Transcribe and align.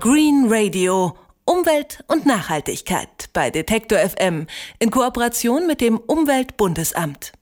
Green 0.00 0.46
Radio. 0.48 1.16
Umwelt 1.44 2.04
und 2.06 2.24
Nachhaltigkeit 2.24 3.30
bei 3.32 3.50
Detektor 3.50 3.98
FM 3.98 4.46
in 4.78 4.92
Kooperation 4.92 5.66
mit 5.66 5.80
dem 5.80 5.96
Umweltbundesamt. 5.98 7.32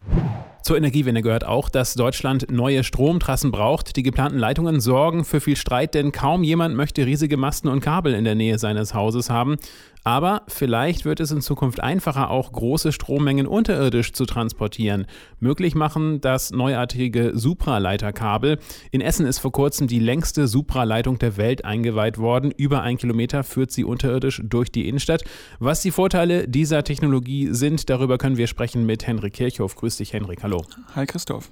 Zur 0.63 0.79
Energiewende 0.79 1.21
gehört 1.21 1.45
auch, 1.45 1.69
dass 1.69 1.95
Deutschland 1.95 2.51
neue 2.51 2.83
Stromtrassen 2.83 3.53
braucht. 3.53 3.97
Die 3.97 4.03
geplanten 4.03 4.39
Leitungen 4.39 4.81
sorgen 4.81 5.27
für 5.27 5.43
viel 5.43 5.57
Streit, 5.57 5.95
denn 5.95 6.13
kaum 6.13 6.43
jemand 6.43 6.75
möchte 6.77 7.05
riesige 7.05 7.37
Masten 7.37 7.69
und 7.69 7.81
Kabel 7.81 8.15
in 8.15 8.25
der 8.25 8.35
Nähe 8.35 8.59
seines 8.59 8.95
Hauses 8.95 9.29
haben. 9.29 9.59
Aber 10.07 10.43
vielleicht 10.47 11.05
wird 11.05 11.19
es 11.19 11.33
in 11.33 11.41
Zukunft 11.41 11.81
einfacher, 11.81 12.31
auch 12.31 12.53
große 12.53 12.93
Strommengen 12.93 13.49
unterirdisch 13.49 14.13
zu 14.13 14.25
transportieren. 14.25 15.07
Möglich 15.41 15.75
machen 15.75 16.21
das 16.21 16.53
neuartige 16.53 17.33
Supraleiterkabel. 17.35 18.61
In 18.93 19.01
Essen 19.01 19.27
ist 19.27 19.41
vor 19.41 19.51
kurzem 19.51 19.89
die 19.89 19.99
längste 19.99 20.47
Supraleitung 20.47 21.19
der 21.19 21.37
Welt 21.37 21.65
eingeweiht 21.65 22.19
worden. 22.19 22.53
Über 22.57 22.83
ein 22.83 22.99
Kilometer 22.99 23.43
führt 23.43 23.73
sie 23.73 23.83
unterirdisch 23.83 24.41
durch 24.45 24.71
die 24.71 24.89
Innenstadt. 24.89 25.25
Was 25.59 25.83
die 25.83 25.91
Vorteile 25.91 26.47
dieser 26.47 26.85
Technologie 26.85 27.49
sind, 27.51 27.91
darüber 27.91 28.17
können 28.17 28.37
wir 28.37 28.47
sprechen 28.47 28.87
mit 28.87 29.09
Henrik 29.09 29.35
Kirchhoff. 29.35 29.75
Grüß 29.75 29.97
dich, 29.97 30.13
Henrik. 30.13 30.45
Hallo. 30.45 30.65
Hi, 30.95 31.05
Christoph. 31.05 31.51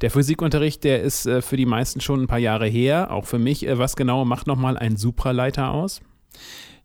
Der 0.00 0.10
Physikunterricht, 0.10 0.82
der 0.82 1.00
ist 1.00 1.26
äh, 1.26 1.42
für 1.42 1.56
die 1.56 1.64
meisten 1.64 2.00
schon 2.00 2.22
ein 2.22 2.26
paar 2.26 2.40
Jahre 2.40 2.66
her, 2.66 3.12
auch 3.12 3.26
für 3.26 3.38
mich. 3.38 3.64
Äh, 3.64 3.78
was 3.78 3.94
genau 3.94 4.24
macht 4.24 4.48
nochmal 4.48 4.76
ein 4.76 4.96
Supraleiter 4.96 5.70
aus? 5.70 6.00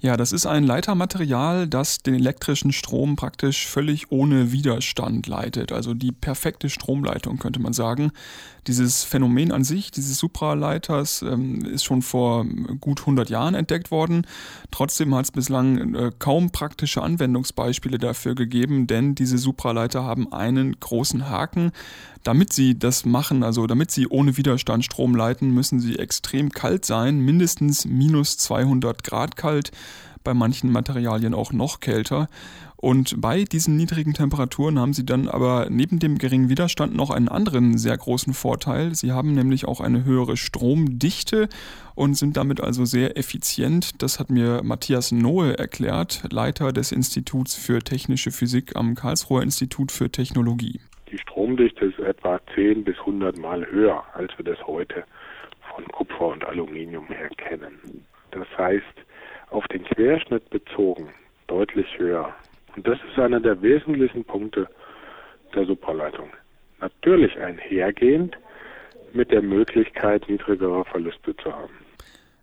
Ja, 0.01 0.15
das 0.15 0.31
ist 0.31 0.45
ein 0.45 0.63
Leitermaterial, 0.63 1.67
das 1.67 1.97
den 1.97 2.13
elektrischen 2.15 2.71
Strom 2.71 3.17
praktisch 3.17 3.67
völlig 3.67 4.13
ohne 4.13 4.53
Widerstand 4.53 5.27
leitet. 5.27 5.73
Also 5.73 5.93
die 5.93 6.13
perfekte 6.13 6.69
Stromleitung, 6.69 7.37
könnte 7.37 7.59
man 7.59 7.73
sagen. 7.73 8.13
Dieses 8.65 9.03
Phänomen 9.03 9.51
an 9.51 9.65
sich, 9.65 9.91
dieses 9.91 10.17
Supraleiters, 10.17 11.21
ähm, 11.21 11.65
ist 11.65 11.83
schon 11.83 12.01
vor 12.01 12.45
gut 12.79 13.01
100 13.01 13.29
Jahren 13.29 13.55
entdeckt 13.55 13.91
worden. 13.91 14.25
Trotzdem 14.71 15.13
hat 15.15 15.25
es 15.25 15.31
bislang 15.31 15.95
äh, 15.95 16.11
kaum 16.17 16.51
praktische 16.51 17.01
Anwendungsbeispiele 17.01 17.97
dafür 17.97 18.35
gegeben, 18.35 18.87
denn 18.87 19.15
diese 19.15 19.37
Supraleiter 19.37 20.03
haben 20.03 20.31
einen 20.31 20.79
großen 20.79 21.29
Haken. 21.29 21.71
Damit 22.23 22.51
sie 22.51 22.77
das 22.77 23.05
machen, 23.05 23.43
also 23.43 23.65
damit 23.65 23.91
sie 23.91 24.07
ohne 24.07 24.35
Widerstand 24.35 24.83
Strom 24.83 25.15
leiten, 25.15 25.53
müssen 25.53 25.79
sie 25.79 25.97
extrem 25.97 26.51
kalt 26.51 26.85
sein, 26.85 27.19
mindestens 27.19 27.85
minus 27.85 28.37
200 28.37 29.05
Grad 29.05 29.37
kalt, 29.37 29.71
bei 30.23 30.33
manchen 30.33 30.71
Materialien 30.71 31.33
auch 31.33 31.51
noch 31.53 31.79
kälter. 31.79 32.27
Und 32.81 33.19
bei 33.19 33.43
diesen 33.43 33.75
niedrigen 33.75 34.13
Temperaturen 34.13 34.79
haben 34.79 34.93
sie 34.93 35.05
dann 35.05 35.27
aber 35.27 35.67
neben 35.69 35.99
dem 35.99 36.17
geringen 36.17 36.47
Widerstand 36.47 36.95
noch 36.95 37.09
einen 37.09 37.27
anderen 37.27 37.77
sehr 37.77 37.97
großen 37.97 38.33
Vorteil. 38.33 38.95
Sie 38.95 39.11
haben 39.11 39.33
nämlich 39.33 39.65
auch 39.65 39.81
eine 39.81 40.05
höhere 40.05 40.37
Stromdichte 40.37 41.49
und 41.95 42.13
sind 42.13 42.37
damit 42.37 42.61
also 42.61 42.85
sehr 42.85 43.17
effizient. 43.17 44.01
Das 44.01 44.17
hat 44.17 44.29
mir 44.29 44.61
Matthias 44.63 45.11
Nohe 45.11 45.57
erklärt, 45.57 46.23
Leiter 46.31 46.71
des 46.71 46.93
Instituts 46.93 47.55
für 47.55 47.79
technische 47.79 48.31
Physik 48.31 48.77
am 48.77 48.95
Karlsruher 48.95 49.43
Institut 49.43 49.91
für 49.91 50.09
Technologie. 50.09 50.79
Die 51.11 51.17
Stromdichte 51.17 51.85
ist 51.85 51.99
etwa 51.99 52.39
10 52.55 52.85
bis 52.85 52.97
100 52.99 53.37
Mal 53.39 53.65
höher, 53.69 54.03
als 54.13 54.31
wir 54.37 54.45
das 54.45 54.65
heute 54.65 55.03
von 55.75 55.85
Kupfer 55.89 56.27
und 56.27 56.45
Aluminium 56.45 57.07
her 57.07 57.29
kennen. 57.35 58.05
Das 58.31 58.47
heißt, 58.57 58.85
auf 59.51 59.67
den 59.67 59.83
Querschnitt 59.83 60.49
bezogen 60.49 61.09
deutlich 61.47 61.87
höher. 61.97 62.33
Und 62.75 62.87
das 62.87 62.97
ist 63.09 63.19
einer 63.19 63.39
der 63.39 63.61
wesentlichen 63.61 64.23
Punkte 64.23 64.67
der 65.55 65.65
Supraleitung. 65.65 66.29
Natürlich 66.79 67.37
einhergehend 67.39 68.37
mit 69.13 69.31
der 69.31 69.41
Möglichkeit, 69.41 70.29
niedrigere 70.29 70.85
Verluste 70.85 71.35
zu 71.37 71.51
haben. 71.51 71.73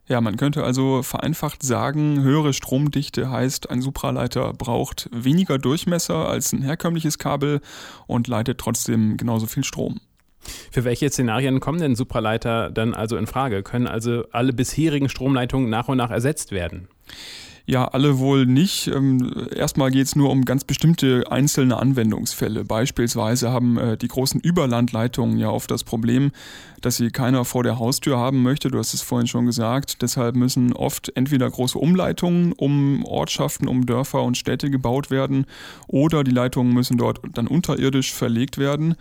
Ja, 0.09 0.21
man 0.21 0.37
könnte 0.37 0.63
also 0.63 1.03
vereinfacht 1.03 1.63
sagen, 1.65 2.23
höhere 2.23 2.53
Stromdichte 2.53 3.31
heißt, 3.31 3.71
ein 3.71 3.83
Supraleiter 3.83 4.53
braucht 4.53 5.09
weniger 5.13 5.59
Durchmesser 5.59 6.29
als 6.29 6.53
ein 6.53 6.63
herkömmliches 6.63 7.19
Kabel 7.19 7.61
und 8.07 8.29
leitet 8.29 8.59
trotzdem 8.59 9.17
genauso 9.17 9.47
viel 9.47 9.65
Strom. 9.65 10.01
Für 10.71 10.85
welche 10.85 11.09
Szenarien 11.09 11.59
kommen 11.59 11.81
denn 11.81 11.97
Supraleiter 11.97 12.71
dann 12.71 12.95
also 12.95 13.17
in 13.17 13.27
Frage? 13.27 13.65
Können 13.65 13.89
also 13.89 14.25
alle 14.31 14.53
bisherigen 14.53 15.09
Stromleitungen 15.09 15.69
nach 15.69 15.89
und 15.89 15.99
nach 15.99 16.13
ersetzt 16.13 16.53
werden? 16.53 16.89
Ja, 17.69 17.87
alle 17.89 18.19
wohl 18.19 18.47
nicht. 18.47 18.87
Ähm, 18.87 19.49
erstmal 19.53 19.91
geht 19.91 20.07
es 20.07 20.15
nur 20.15 20.31
um 20.31 20.45
ganz 20.45 20.63
bestimmte 20.63 21.25
einzelne 21.33 21.77
Anwendungsfälle. 21.79 22.65
Beispielsweise 22.65 23.51
haben 23.51 23.77
äh, 23.77 23.97
die 23.97 24.07
großen 24.07 24.41
Überlandleitungen 24.41 25.37
ja 25.37 25.51
oft 25.51 25.69
das 25.73 25.83
Problem, 25.83 26.31
dass 26.81 26.97
sie 26.97 27.11
keiner 27.11 27.45
vor 27.45 27.65
der 27.65 27.81
Haustür 27.81 28.19
haben 28.19 28.45
möchte. 28.45 28.71
Du 28.71 28.79
hast 28.79 28.95
es 28.95 29.03
vorhin 29.03 29.27
schon 29.27 29.47
gesagt. 29.47 30.01
Deshalb 30.01 30.37
müssen 30.37 30.75
oft 30.75 31.11
entweder 31.17 31.51
große 31.51 31.77
Umleitungen 31.77 32.53
um 32.53 33.05
Ortschaften, 33.05 33.67
um 33.67 33.85
Dörfer 33.85 34.23
und 34.23 34.37
Städte 34.37 34.71
gebaut 34.71 35.11
werden 35.11 35.45
oder 35.89 36.23
die 36.23 36.31
Leitungen 36.31 36.73
müssen 36.73 36.99
dort 36.99 37.21
dann 37.35 37.49
unterirdisch 37.49 38.15
verlegt 38.15 38.59
werden. 38.59 38.95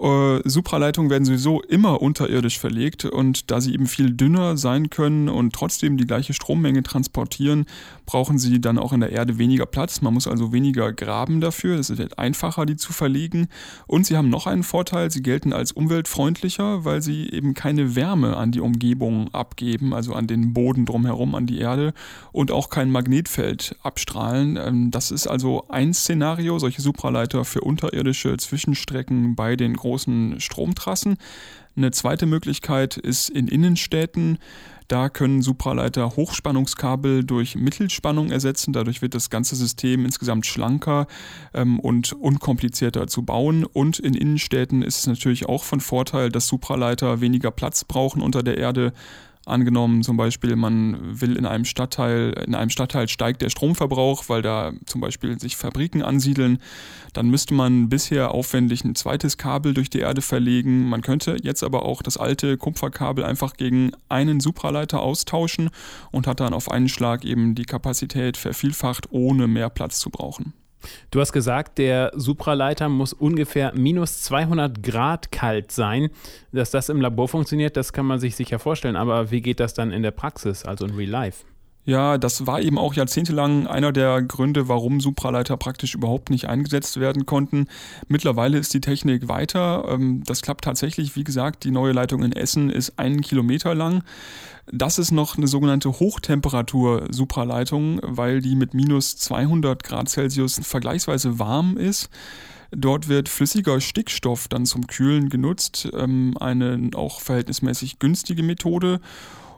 Äh, 0.00 0.48
Supraleitungen 0.48 1.10
werden 1.10 1.24
sowieso 1.24 1.60
immer 1.62 2.00
unterirdisch 2.00 2.58
verlegt 2.58 3.04
und 3.04 3.50
da 3.50 3.60
sie 3.60 3.74
eben 3.74 3.86
viel 3.86 4.12
dünner 4.12 4.56
sein 4.56 4.90
können 4.90 5.28
und 5.28 5.52
trotzdem 5.52 5.96
die 5.96 6.06
gleiche 6.06 6.34
Strommenge 6.34 6.82
transportieren, 6.82 7.66
brauchen 8.06 8.38
sie 8.38 8.60
dann 8.60 8.78
auch 8.78 8.92
in 8.92 9.00
der 9.00 9.10
Erde 9.10 9.38
weniger 9.38 9.66
Platz. 9.66 10.00
Man 10.00 10.14
muss 10.14 10.28
also 10.28 10.52
weniger 10.52 10.92
graben 10.92 11.40
dafür. 11.40 11.78
Es 11.78 11.96
wird 11.96 12.18
einfacher, 12.18 12.64
die 12.64 12.76
zu 12.76 12.92
verlegen. 12.92 13.48
Und 13.86 14.06
sie 14.06 14.16
haben 14.16 14.28
noch 14.28 14.46
einen 14.46 14.62
Vorteil, 14.62 15.10
sie 15.10 15.22
gelten 15.22 15.52
als 15.52 15.72
umweltfreundlicher, 15.72 16.84
weil 16.84 17.02
sie 17.02 17.30
eben 17.30 17.54
keine 17.54 17.96
Wärme 17.96 18.36
an 18.36 18.52
die 18.52 18.60
Umgebung 18.60 19.34
abgeben, 19.34 19.94
also 19.94 20.14
an 20.14 20.26
den 20.26 20.52
Boden 20.52 20.86
drumherum, 20.86 21.34
an 21.34 21.46
die 21.46 21.58
Erde 21.58 21.92
und 22.30 22.52
auch 22.52 22.70
kein 22.70 22.90
Magnetfeld 22.90 23.76
abstrahlen. 23.82 24.56
Ähm, 24.56 24.90
das 24.90 25.10
ist 25.10 25.26
also 25.26 25.64
ein 25.68 25.92
Szenario, 25.92 26.58
solche 26.58 26.82
Supraleiter 26.82 27.44
für 27.44 27.62
unterirdische 27.62 28.36
Zwischenstrecken 28.36 29.34
bei 29.34 29.56
den 29.56 29.74
großen 29.74 29.87
großen 29.88 30.38
Stromtrassen. 30.38 31.16
Eine 31.76 31.92
zweite 31.92 32.26
Möglichkeit 32.26 32.98
ist 32.98 33.30
in 33.30 33.48
Innenstädten. 33.48 34.38
Da 34.86 35.08
können 35.08 35.42
Supraleiter 35.42 36.16
Hochspannungskabel 36.16 37.24
durch 37.24 37.56
Mittelspannung 37.56 38.30
ersetzen. 38.30 38.72
Dadurch 38.72 39.00
wird 39.00 39.14
das 39.14 39.30
ganze 39.30 39.56
System 39.56 40.04
insgesamt 40.04 40.44
schlanker 40.44 41.06
ähm, 41.54 41.78
und 41.80 42.12
unkomplizierter 42.12 43.06
zu 43.06 43.22
bauen. 43.22 43.64
Und 43.64 43.98
in 43.98 44.14
Innenstädten 44.14 44.82
ist 44.82 44.98
es 44.98 45.06
natürlich 45.06 45.46
auch 45.46 45.64
von 45.64 45.80
Vorteil, 45.80 46.30
dass 46.30 46.46
Supraleiter 46.46 47.20
weniger 47.22 47.50
Platz 47.50 47.84
brauchen 47.84 48.20
unter 48.20 48.42
der 48.42 48.58
Erde 48.58 48.92
Angenommen 49.48 50.02
zum 50.02 50.18
Beispiel, 50.18 50.56
man 50.56 51.20
will 51.20 51.36
in 51.36 51.46
einem 51.46 51.64
Stadtteil, 51.64 52.34
in 52.46 52.54
einem 52.54 52.68
Stadtteil 52.68 53.08
steigt 53.08 53.40
der 53.40 53.48
Stromverbrauch, 53.48 54.28
weil 54.28 54.42
da 54.42 54.72
zum 54.84 55.00
Beispiel 55.00 55.40
sich 55.40 55.56
Fabriken 55.56 56.02
ansiedeln, 56.02 56.58
dann 57.14 57.30
müsste 57.30 57.54
man 57.54 57.88
bisher 57.88 58.32
aufwendig 58.32 58.84
ein 58.84 58.94
zweites 58.94 59.38
Kabel 59.38 59.72
durch 59.72 59.88
die 59.88 60.00
Erde 60.00 60.20
verlegen. 60.20 60.88
Man 60.90 61.00
könnte 61.00 61.36
jetzt 61.42 61.64
aber 61.64 61.86
auch 61.86 62.02
das 62.02 62.18
alte 62.18 62.58
Kupferkabel 62.58 63.24
einfach 63.24 63.54
gegen 63.54 63.92
einen 64.10 64.40
Supraleiter 64.40 65.00
austauschen 65.00 65.70
und 66.10 66.26
hat 66.26 66.40
dann 66.40 66.52
auf 66.52 66.70
einen 66.70 66.90
Schlag 66.90 67.24
eben 67.24 67.54
die 67.54 67.64
Kapazität 67.64 68.36
vervielfacht, 68.36 69.06
ohne 69.12 69.48
mehr 69.48 69.70
Platz 69.70 69.98
zu 69.98 70.10
brauchen. 70.10 70.52
Du 71.10 71.20
hast 71.20 71.32
gesagt, 71.32 71.78
der 71.78 72.12
Supraleiter 72.14 72.88
muss 72.88 73.12
ungefähr 73.12 73.72
minus 73.74 74.22
200 74.22 74.82
Grad 74.82 75.32
kalt 75.32 75.72
sein. 75.72 76.10
Dass 76.52 76.70
das 76.70 76.88
im 76.88 77.00
Labor 77.00 77.28
funktioniert, 77.28 77.76
das 77.76 77.92
kann 77.92 78.06
man 78.06 78.18
sich 78.18 78.36
sicher 78.36 78.58
vorstellen. 78.58 78.96
Aber 78.96 79.30
wie 79.30 79.40
geht 79.40 79.60
das 79.60 79.74
dann 79.74 79.92
in 79.92 80.02
der 80.02 80.10
Praxis, 80.10 80.64
also 80.64 80.86
in 80.86 80.94
Real 80.94 81.10
Life? 81.10 81.44
Ja, 81.88 82.18
das 82.18 82.46
war 82.46 82.60
eben 82.60 82.76
auch 82.76 82.92
jahrzehntelang 82.92 83.66
einer 83.66 83.92
der 83.92 84.20
Gründe, 84.20 84.68
warum 84.68 85.00
Supraleiter 85.00 85.56
praktisch 85.56 85.94
überhaupt 85.94 86.28
nicht 86.28 86.46
eingesetzt 86.46 87.00
werden 87.00 87.24
konnten. 87.24 87.66
Mittlerweile 88.08 88.58
ist 88.58 88.74
die 88.74 88.82
Technik 88.82 89.28
weiter. 89.28 89.86
Ähm, 89.88 90.22
das 90.26 90.42
klappt 90.42 90.64
tatsächlich. 90.64 91.16
Wie 91.16 91.24
gesagt, 91.24 91.64
die 91.64 91.70
neue 91.70 91.92
Leitung 91.92 92.22
in 92.22 92.32
Essen 92.32 92.68
ist 92.68 92.98
einen 92.98 93.22
Kilometer 93.22 93.74
lang. 93.74 94.02
Das 94.70 94.98
ist 94.98 95.12
noch 95.12 95.38
eine 95.38 95.46
sogenannte 95.46 95.88
Hochtemperatur-Supraleitung, 95.88 98.00
weil 98.02 98.42
die 98.42 98.54
mit 98.54 98.74
minus 98.74 99.16
200 99.16 99.82
Grad 99.82 100.10
Celsius 100.10 100.60
vergleichsweise 100.62 101.38
warm 101.38 101.78
ist. 101.78 102.10
Dort 102.70 103.08
wird 103.08 103.30
flüssiger 103.30 103.80
Stickstoff 103.80 104.46
dann 104.48 104.66
zum 104.66 104.88
Kühlen 104.88 105.30
genutzt, 105.30 105.88
ähm, 105.94 106.36
eine 106.38 106.90
auch 106.94 107.22
verhältnismäßig 107.22 107.98
günstige 107.98 108.42
Methode. 108.42 109.00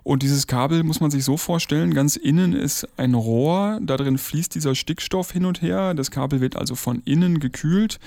Und 0.02 0.23
dieses 0.23 0.47
Kabel 0.47 0.82
muss 0.82 1.00
man 1.00 1.11
sich 1.11 1.25
so 1.25 1.37
vorstellen, 1.37 1.94
ganz 1.94 2.17
innen 2.17 2.52
ist 2.52 2.88
ein 2.97 3.14
Rohr, 3.14 3.79
da 3.82 3.97
drin 3.97 4.19
fließt 4.19 4.55
dieser 4.55 4.75
Stickstoff 4.75 5.32
hin 5.32 5.44
und 5.44 5.62
her, 5.62 5.94
das 5.94 6.11
Kabel 6.11 6.41
wird 6.41 6.56
also 6.56 6.75
von 6.75 7.02
innen 7.05 7.41
gekühlt. 7.41 7.99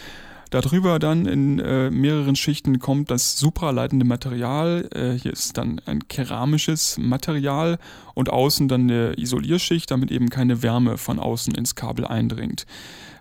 Darüber 0.54 1.00
dann 1.00 1.26
in 1.26 1.58
äh, 1.58 1.90
mehreren 1.90 2.36
Schichten 2.36 2.78
kommt 2.78 3.10
das 3.10 3.40
supraleitende 3.40 4.06
Material. 4.06 4.88
Äh, 4.94 5.14
hier 5.14 5.34
ist 5.34 5.58
dann 5.58 5.82
ein 5.88 6.08
keramisches 6.08 7.00
Material 7.00 7.80
und 8.14 8.30
außen 8.30 8.68
dann 8.68 8.82
eine 8.82 9.18
Isolierschicht, 9.18 9.90
damit 9.90 10.12
eben 10.12 10.30
keine 10.30 10.62
Wärme 10.62 11.00
von 11.00 11.18
außen 11.18 11.56
ins 11.56 11.74
Kabel 11.74 12.06
eindringt. 12.06 12.68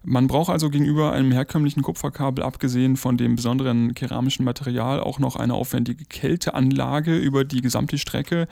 Man 0.05 0.27
braucht 0.27 0.51
also 0.51 0.69
gegenüber 0.69 1.13
einem 1.13 1.31
herkömmlichen 1.31 1.83
Kupferkabel, 1.83 2.43
abgesehen 2.43 2.97
von 2.97 3.17
dem 3.17 3.37
besonderen 3.37 3.95
keramischen 3.95 4.45
Material, 4.45 4.99
auch 4.99 5.21
noch 5.21 5.37
eine 5.37 5.55
aufwendige 5.55 6.05
Kälteanlage 6.05 7.17
über 7.17 7.45
die 7.45 7.61
gesamte 7.61 7.99
Strecke. 7.99 8.49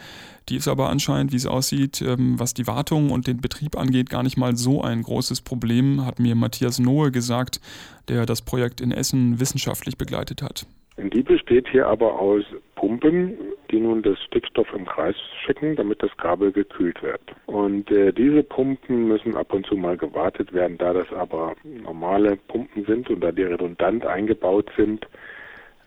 Die 0.49 0.56
ist 0.56 0.69
aber 0.69 0.91
anscheinend, 0.91 1.32
wie 1.32 1.37
es 1.37 1.47
aussieht, 1.47 2.02
ähm, 2.02 2.38
was 2.38 2.55
die 2.55 2.69
Wartung 2.69 3.11
und 3.11 3.26
den 3.26 3.41
Betrieb 3.41 3.76
angeht, 3.76 4.11
gar 4.11 4.23
nicht 4.23 4.37
mal 4.37 4.56
so 4.56 4.81
ein 4.81 5.02
großes 5.02 5.41
Problem, 5.41 6.06
hat 6.06 6.20
mir 6.20 6.37
Matthias 6.37 6.79
Nohe 6.79 7.11
gesagt, 7.11 7.61
der 8.08 8.26
das 8.26 8.43
Projekt 8.43 8.81
in 8.81 8.93
Essen 8.93 9.41
wissenschaftlich 9.41 9.99
begleitet 9.99 10.43
hat. 10.43 10.67
Die 10.99 11.23
besteht 11.23 11.67
hier 11.69 11.88
aber 11.88 12.19
aus 12.19 12.44
Pumpen, 12.81 13.37
die 13.71 13.79
nun 13.79 14.00
das 14.03 14.19
Stickstoff 14.23 14.67
im 14.73 14.87
Kreis 14.87 15.15
schicken, 15.44 15.77
damit 15.77 16.03
das 16.03 16.17
Kabel 16.17 16.50
gekühlt 16.50 17.03
wird. 17.03 17.21
Und 17.44 17.91
äh, 17.91 18.11
diese 18.11 18.43
Pumpen 18.43 19.06
müssen 19.06 19.37
ab 19.37 19.53
und 19.53 19.67
zu 19.67 19.77
mal 19.77 19.99
gewartet 19.99 20.55
werden, 20.55 20.79
da 20.79 20.94
das 20.94 21.12
aber 21.12 21.55
normale 21.62 22.38
Pumpen 22.49 22.87
sind 22.87 23.11
und 23.11 23.21
da 23.21 23.32
die 23.32 23.43
redundant 23.43 24.06
eingebaut 24.06 24.71
sind, 24.79 25.06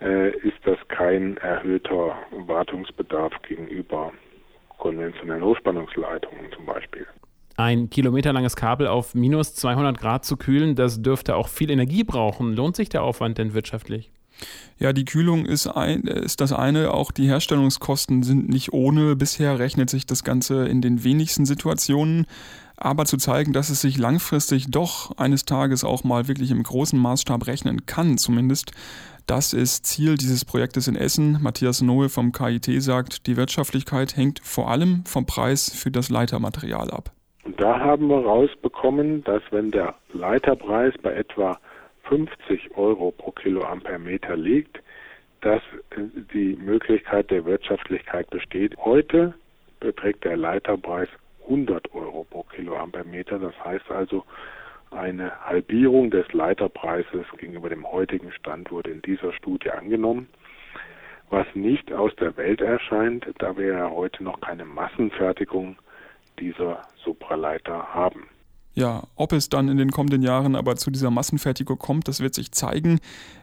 äh, 0.02 0.38
ist 0.38 0.60
das 0.66 0.78
kein 0.88 1.38
erhöhter 1.38 2.16
Wartungsbedarf 2.46 3.34
gegenüber 3.42 4.12
konventionellen 4.78 5.44
Hochspannungsleitungen 5.44 6.52
zum 6.56 6.68
Beispiel. 6.68 7.08
Ein 7.58 7.90
kilometerlanges 7.90 8.56
Kabel 8.56 8.86
auf 8.86 9.16
minus 9.16 9.56
200 9.56 10.00
Grad 10.00 10.26
zu 10.26 10.38
kühlen, 10.38 10.76
das 10.76 11.02
dürfte 11.02 11.38
auch 11.38 11.48
viel 11.48 11.72
Energie 11.72 12.04
brauchen. 12.04 12.56
Lohnt 12.56 12.76
sich 12.76 12.90
der 12.90 13.02
Aufwand 13.02 13.40
denn 13.40 13.56
wirtschaftlich? 13.56 14.12
Ja, 14.80 14.94
die 14.94 15.06
Kühlung 15.06 15.46
ist, 15.46 15.68
ein, 15.68 16.02
ist 16.02 16.42
das 16.42 16.52
eine, 16.52 16.94
auch 16.94 17.12
die 17.12 17.28
Herstellungskosten 17.28 18.24
sind 18.24 18.50
nicht 18.50 18.74
ohne. 18.74 19.16
Bisher 19.16 19.60
rechnet 19.60 19.90
sich 19.90 20.06
das 20.06 20.24
Ganze 20.24 20.68
in 20.68 20.82
den 20.82 21.04
wenigsten 21.04 21.46
Situationen. 21.46 22.26
Aber 22.76 23.06
zu 23.06 23.18
zeigen, 23.18 23.54
dass 23.54 23.70
es 23.70 23.82
sich 23.82 23.98
langfristig 23.98 24.70
doch 24.70 25.18
eines 25.18 25.46
Tages 25.46 25.84
auch 25.84 26.04
mal 26.04 26.28
wirklich 26.28 26.52
im 26.52 26.64
großen 26.64 27.00
Maßstab 27.00 27.48
rechnen 27.48 27.86
kann, 27.86 28.18
zumindest, 28.18 28.72
das 29.26 29.54
ist 29.54 29.86
Ziel 29.86 30.16
dieses 30.16 30.44
Projektes 30.44 30.90
in 30.90 30.98
Essen. 30.98 31.38
Matthias 31.42 31.82
Noe 31.82 32.10
vom 32.10 32.34
KIT 32.34 32.66
sagt, 32.84 33.26
die 33.26 33.38
Wirtschaftlichkeit 33.38 34.18
hängt 34.18 34.42
vor 34.44 34.70
allem 34.70 35.06
vom 35.06 35.26
Preis 35.26 35.70
für 35.74 35.92
das 35.92 36.10
Leitermaterial 36.10 36.92
ab. 36.92 37.12
Und 37.46 37.60
da 37.60 37.80
haben 37.80 38.08
wir 38.08 38.26
rausbekommen, 38.26 39.24
dass 39.24 39.42
wenn 39.52 39.72
der 39.72 39.96
Leiterpreis 40.12 40.94
bei 41.02 41.14
etwa 41.14 41.58
50 42.04 42.76
Euro 42.78 43.12
pro 43.12 43.32
Kiloampermeter 43.32 44.36
liegt, 44.36 44.82
dass 45.42 45.62
die 46.34 46.56
Möglichkeit 46.56 47.30
der 47.32 47.46
Wirtschaftlichkeit 47.46 48.30
besteht. 48.30 48.78
Heute 48.78 49.34
beträgt 49.80 50.24
der 50.24 50.38
Leiterpreis 50.38 51.10
100 51.44 51.94
Euro 51.94 52.26
pro 52.30 52.44
Kiloampermeter. 52.44 53.40
Das 53.40 53.54
heißt 53.64 53.90
also, 53.92 54.24
eine 54.92 55.32
Halbierung 55.46 56.12
des 56.12 56.32
Leiterpreises 56.34 57.26
gegenüber 57.38 57.70
dem 57.70 57.90
heutigen 57.90 58.32
Stand 58.32 58.72
wurde 58.72 58.92
in 58.92 59.02
dieser 59.02 59.34
Studie 59.34 59.72
angenommen, 59.72 60.30
was 61.30 61.48
nicht 61.56 61.92
aus 61.92 62.16
der 62.18 62.38
Welt 62.38 62.62
erscheint, 62.62 63.26
da 63.40 63.58
wir 63.58 63.68
ja 63.68 63.90
heute 63.90 64.24
noch 64.24 64.40
keine 64.40 64.66
Massenfertigung 64.66 65.78
dieser 66.40 66.84
Supraleiter 67.04 67.94
haben. 67.94 68.28
Ja, 68.76 69.04
ob 69.16 69.34
es 69.34 69.50
dann 69.50 69.70
in 69.70 69.78
den 69.78 69.92
kommenden 69.92 70.24
Jahren 70.24 70.56
aber 70.56 70.76
zu 70.76 70.90
dieser 70.90 71.12
Massenfertigung 71.12 71.78
kommt, 71.78 72.08
das 72.08 72.22
wird 72.22 72.34
sich 72.34 72.52
zeigen. 72.52 73.00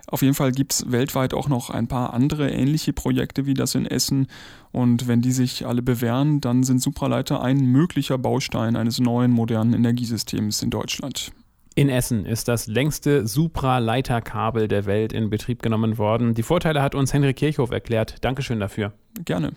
Auf 0.08 0.22
jeden 0.22 0.34
Fall 0.34 0.50
gibt 0.50 0.72
es 0.72 0.90
weltweit 0.90 1.34
auch 1.34 1.48
noch 1.48 1.70
ein 1.70 1.86
paar 1.86 2.14
andere 2.14 2.50
ähnliche 2.50 2.92
Projekte 2.92 3.46
wie 3.46 3.54
das 3.54 3.76
in 3.76 3.86
Essen. 3.86 4.26
Und 4.72 5.06
wenn 5.06 5.22
die 5.22 5.30
sich 5.30 5.66
alle 5.66 5.82
bewähren, 5.82 6.40
dann 6.40 6.64
sind 6.64 6.82
Supraleiter 6.82 7.42
ein 7.42 7.58
möglicher 7.58 8.18
Baustein 8.18 8.74
eines 8.74 8.98
neuen 8.98 9.30
modernen 9.30 9.72
Energiesystems 9.72 10.62
in 10.62 10.70
Deutschland. 10.70 11.30
In 11.76 11.88
Essen 11.88 12.26
ist 12.26 12.48
das 12.48 12.66
längste 12.66 13.28
Supraleiterkabel 13.28 14.66
der 14.66 14.86
Welt 14.86 15.12
in 15.12 15.30
Betrieb 15.30 15.62
genommen 15.62 15.98
worden. 15.98 16.34
Die 16.34 16.42
Vorteile 16.42 16.82
hat 16.82 16.96
uns 16.96 17.14
Henrik 17.14 17.36
Kirchhoff 17.36 17.70
erklärt. 17.70 18.16
Dankeschön 18.22 18.58
dafür. 18.58 18.92
Gerne. 19.24 19.52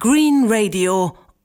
Green 0.00 0.46
Radio 0.48 1.12